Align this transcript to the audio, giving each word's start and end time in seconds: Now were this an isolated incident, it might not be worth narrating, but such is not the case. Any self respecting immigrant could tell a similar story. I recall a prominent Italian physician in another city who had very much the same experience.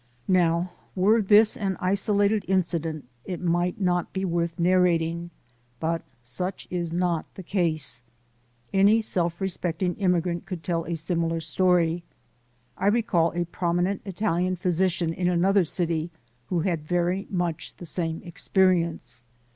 Now 0.27 0.71
were 0.95 1.21
this 1.21 1.55
an 1.55 1.77
isolated 1.79 2.43
incident, 2.47 3.05
it 3.23 3.39
might 3.39 3.79
not 3.79 4.11
be 4.13 4.25
worth 4.25 4.59
narrating, 4.59 5.29
but 5.79 6.01
such 6.23 6.67
is 6.71 6.91
not 6.91 7.31
the 7.35 7.43
case. 7.43 8.01
Any 8.73 8.99
self 9.01 9.39
respecting 9.39 9.93
immigrant 9.97 10.47
could 10.47 10.63
tell 10.63 10.85
a 10.85 10.95
similar 10.95 11.39
story. 11.39 12.03
I 12.79 12.87
recall 12.87 13.31
a 13.35 13.45
prominent 13.45 14.01
Italian 14.03 14.55
physician 14.55 15.13
in 15.13 15.27
another 15.27 15.65
city 15.65 16.09
who 16.47 16.61
had 16.61 16.81
very 16.83 17.27
much 17.29 17.75
the 17.77 17.85
same 17.85 18.23
experience. 18.25 19.23